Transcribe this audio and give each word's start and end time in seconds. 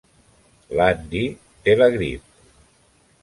L'Andy 0.77 1.21
té 1.67 1.75
la 1.79 1.91
grip. 1.97 2.47